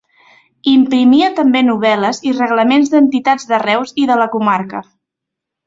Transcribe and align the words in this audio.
Imprimia 0.69 1.27
també 1.39 1.61
novel·les 1.67 2.21
i 2.31 2.33
reglaments 2.39 2.91
d'entitats 2.95 3.47
de 3.53 3.63
Reus 3.67 3.95
i 4.05 4.09
de 4.15 4.19
la 4.25 4.29
comarca. 4.39 4.85